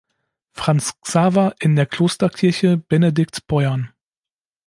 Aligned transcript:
Franz 0.53 0.93
Xaver 1.05 1.53
in 1.59 1.75
der 1.75 1.85
Klosterkirche 1.85 2.75
Benediktbeuern. 2.75 3.91